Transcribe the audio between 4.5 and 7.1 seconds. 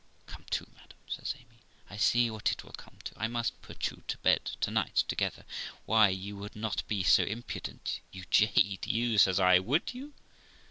to night together.' 'Why, you would not be